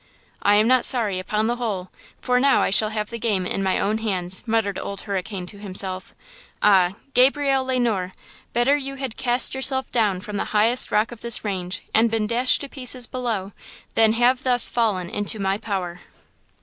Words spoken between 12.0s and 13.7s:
been dashed to pieces below,